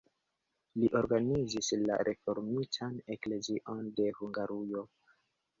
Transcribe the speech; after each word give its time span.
Li 0.83 0.87
organizis 1.01 1.69
la 1.83 1.99
reformitan 2.09 2.97
eklezion 3.17 3.85
de 4.01 4.09
Hungarujo. 4.21 4.87